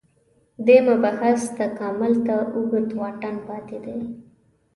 [0.65, 3.99] دې مبحث تکامل ته اوږد واټن پاتې دی